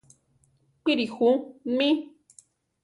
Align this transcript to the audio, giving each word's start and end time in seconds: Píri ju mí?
Píri 0.83 1.05
ju 1.15 1.29
mí? 1.77 1.89